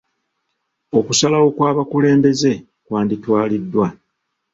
[0.97, 2.51] Okusalawo kw'abakulembeze
[2.85, 3.87] kwanditwaliddwa.